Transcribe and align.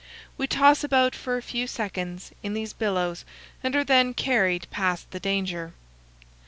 We 0.35 0.47
toss 0.47 0.83
about 0.83 1.13
for 1.13 1.37
a 1.37 1.43
few 1.43 1.67
seconds 1.67 2.31
in 2.41 2.55
these 2.55 2.73
billows 2.73 3.23
and 3.61 3.75
are 3.75 3.83
then 3.83 4.15
carried 4.15 4.65
past 4.71 5.11
the 5.11 5.19
danger. 5.19 5.75